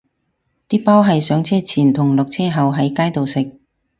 [0.67, 3.59] 啲包係上車前同落車後喺街度食